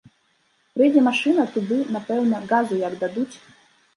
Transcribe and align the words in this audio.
Прыйдзе 0.77 1.01
машына, 1.07 1.43
туды, 1.57 1.77
напэўна, 1.97 2.39
газу 2.53 2.79
як 2.87 2.93
дадуць! 3.03 3.29